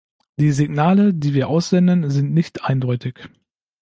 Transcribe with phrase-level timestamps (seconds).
[0.39, 3.29] Die Signale, die wir aussenden, sind nicht eindeutig.